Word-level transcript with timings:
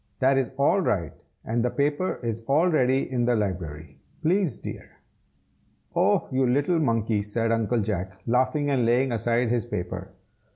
"That 0.17 0.35
is 0.39 0.49
all 0.57 0.81
right, 0.81 1.13
and 1.45 1.63
the 1.63 1.69
paper 1.69 2.19
is 2.23 2.41
all 2.47 2.69
ready 2.71 3.03
in 3.11 3.25
the 3.25 3.35
library, 3.35 3.99
please, 4.23 4.57
dear." 4.57 4.97
"Oh! 5.95 6.27
you 6.31 6.47
little 6.49 6.79
monkey!" 6.79 7.21
said 7.21 7.51
Uncle 7.51 7.81
Jack, 7.81 8.17
laughing 8.25 8.71
and 8.71 8.83
laying 8.83 9.11
aside 9.11 9.49
his 9.49 9.67
paper. 9.67 10.09